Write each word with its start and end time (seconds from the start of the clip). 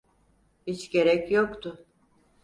Hiç 0.67 0.91
gerek 0.91 1.31
yoktu. 1.31 1.85